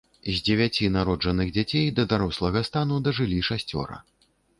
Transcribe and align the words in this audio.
З 0.27 0.33
дзевяці 0.45 0.87
народжаных 0.93 1.51
дзяцей 1.57 1.85
да 1.99 2.05
дарослага 2.13 2.63
стану 2.69 2.97
дажылі 3.09 3.43
шасцёра. 3.49 4.01